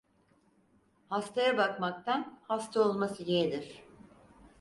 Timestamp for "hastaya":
1.09-1.57